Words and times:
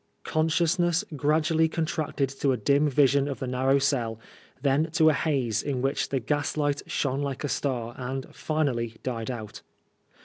Consciousness 0.23 1.05
gradually 1.15 1.69
contracted 1.69 2.27
to 2.29 2.51
a 2.51 2.57
dim 2.57 2.89
vision 2.89 3.27
of 3.27 3.37
the 3.37 3.45
narrow 3.45 3.77
cell, 3.77 4.19
then 4.59 4.89
to 4.93 5.09
a 5.09 5.13
haze, 5.13 5.61
in 5.61 5.83
which 5.83 6.09
the 6.09 6.19
gaslight 6.19 6.81
shone 6.87 7.21
like 7.21 7.43
a 7.43 7.47
star, 7.47 7.93
and 7.99 8.25
finally 8.35 8.95
died 9.03 9.29
out. 9.29 9.61